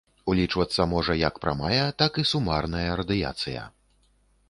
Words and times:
Улічвацца 0.31 0.87
можа 0.93 1.17
як 1.27 1.37
прамая, 1.45 1.85
так 2.01 2.11
і 2.25 2.27
сумарная 2.33 2.85
радыяцыя. 3.03 3.73